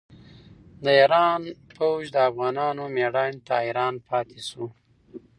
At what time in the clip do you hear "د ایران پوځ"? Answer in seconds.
0.83-2.03